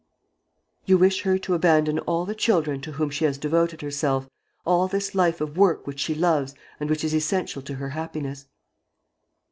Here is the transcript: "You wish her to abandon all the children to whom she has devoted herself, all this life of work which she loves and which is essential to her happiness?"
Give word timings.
"You 0.87 0.97
wish 0.97 1.21
her 1.21 1.37
to 1.37 1.53
abandon 1.53 1.99
all 1.99 2.25
the 2.25 2.33
children 2.33 2.81
to 2.81 2.93
whom 2.93 3.11
she 3.11 3.23
has 3.25 3.37
devoted 3.37 3.81
herself, 3.83 4.27
all 4.65 4.87
this 4.87 5.13
life 5.13 5.39
of 5.41 5.55
work 5.57 5.85
which 5.85 5.99
she 5.99 6.15
loves 6.15 6.55
and 6.79 6.89
which 6.89 7.03
is 7.03 7.13
essential 7.13 7.61
to 7.61 7.75
her 7.75 7.89
happiness?" 7.89 8.47